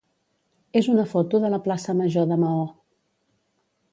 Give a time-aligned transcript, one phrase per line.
[0.79, 2.65] és una foto de la plaça major de Maó.